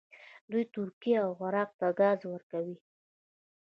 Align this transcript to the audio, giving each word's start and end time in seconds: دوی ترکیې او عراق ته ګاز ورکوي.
دوی 0.51 0.63
ترکیې 0.73 1.17
او 1.25 1.31
عراق 1.45 1.69
ته 1.79 1.87
ګاز 1.99 2.19
ورکوي. 2.33 2.77